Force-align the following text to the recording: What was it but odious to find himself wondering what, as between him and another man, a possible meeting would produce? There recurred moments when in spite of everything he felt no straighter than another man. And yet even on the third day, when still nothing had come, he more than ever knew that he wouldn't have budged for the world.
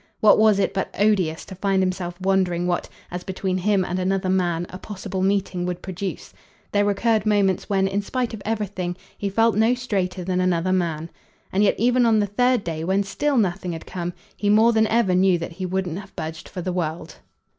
What 0.19 0.39
was 0.39 0.57
it 0.57 0.73
but 0.73 0.89
odious 0.97 1.45
to 1.45 1.53
find 1.53 1.79
himself 1.83 2.19
wondering 2.19 2.65
what, 2.65 2.89
as 3.11 3.23
between 3.23 3.59
him 3.59 3.85
and 3.85 3.99
another 3.99 4.29
man, 4.31 4.65
a 4.71 4.79
possible 4.79 5.21
meeting 5.21 5.63
would 5.67 5.83
produce? 5.83 6.33
There 6.71 6.85
recurred 6.85 7.23
moments 7.23 7.69
when 7.69 7.87
in 7.87 8.01
spite 8.01 8.33
of 8.33 8.41
everything 8.43 8.97
he 9.15 9.29
felt 9.29 9.55
no 9.55 9.75
straighter 9.75 10.23
than 10.23 10.41
another 10.41 10.73
man. 10.73 11.11
And 11.53 11.61
yet 11.61 11.75
even 11.77 12.07
on 12.07 12.17
the 12.17 12.25
third 12.25 12.63
day, 12.63 12.83
when 12.83 13.03
still 13.03 13.37
nothing 13.37 13.73
had 13.73 13.85
come, 13.85 14.13
he 14.35 14.49
more 14.49 14.73
than 14.73 14.87
ever 14.87 15.13
knew 15.13 15.37
that 15.37 15.51
he 15.51 15.67
wouldn't 15.67 15.99
have 15.99 16.15
budged 16.15 16.49
for 16.49 16.63
the 16.63 16.73
world. 16.73 17.17